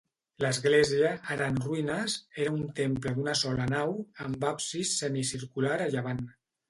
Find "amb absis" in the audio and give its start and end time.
4.29-4.95